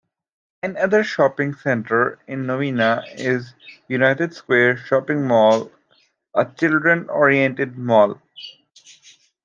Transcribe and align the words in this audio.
Another 0.63 1.03
shopping 1.03 1.53
centre 1.53 2.17
in 2.25 2.47
Novena 2.47 3.03
is 3.13 3.53
United 3.87 4.33
Square 4.33 4.77
Shopping 4.77 5.27
Mall, 5.27 5.71
a 6.35 6.43
children-oriented 6.43 7.77
mall. 7.77 8.19